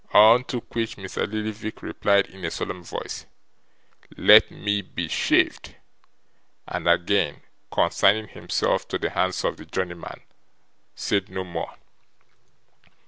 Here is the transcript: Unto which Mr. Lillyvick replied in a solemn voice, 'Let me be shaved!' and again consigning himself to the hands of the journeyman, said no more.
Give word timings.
Unto 0.15 0.61
which 0.73 0.95
Mr. 0.97 1.31
Lillyvick 1.31 1.83
replied 1.83 2.25
in 2.25 2.43
a 2.43 2.49
solemn 2.49 2.83
voice, 2.83 3.27
'Let 4.17 4.49
me 4.49 4.81
be 4.81 5.07
shaved!' 5.07 5.75
and 6.67 6.87
again 6.89 7.41
consigning 7.69 8.27
himself 8.29 8.87
to 8.87 8.97
the 8.97 9.11
hands 9.11 9.43
of 9.43 9.57
the 9.57 9.65
journeyman, 9.67 10.21
said 10.95 11.29
no 11.29 11.43
more. 11.43 11.75